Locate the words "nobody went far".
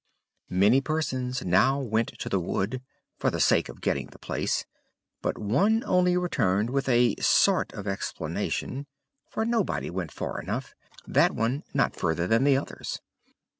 9.45-10.41